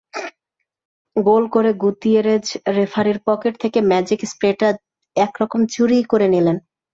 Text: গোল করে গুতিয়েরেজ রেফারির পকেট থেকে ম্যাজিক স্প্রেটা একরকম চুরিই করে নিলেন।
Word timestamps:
গোল 1.15 1.43
করে 1.47 1.71
গুতিয়েরেজ 1.83 2.45
রেফারির 2.75 3.19
পকেট 3.27 3.53
থেকে 3.59 3.79
ম্যাজিক 3.81 4.19
স্প্রেটা 4.25 4.69
একরকম 5.15 5.61
চুরিই 5.65 6.03
করে 6.03 6.27
নিলেন। 6.27 6.57